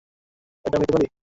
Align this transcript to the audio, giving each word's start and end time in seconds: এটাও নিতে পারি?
এটাও 0.65 0.79
নিতে 0.81 0.93
পারি? 0.93 1.05